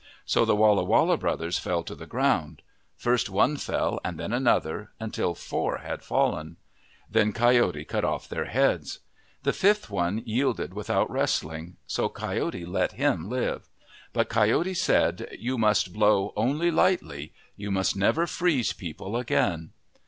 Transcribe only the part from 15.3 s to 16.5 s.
You must blow